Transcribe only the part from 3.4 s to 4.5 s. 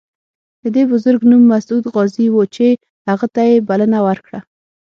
یې بلنه ورکړه.